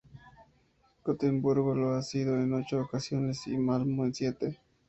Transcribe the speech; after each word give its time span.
Gotemburgo 1.03 1.75
lo 1.75 1.93
ha 1.93 2.01
sido 2.01 2.33
en 2.39 2.51
ocho 2.55 2.81
ocasiones 2.81 3.45
y 3.45 3.55
Malmö 3.55 4.05
en 4.05 4.15
siete. 4.15 4.59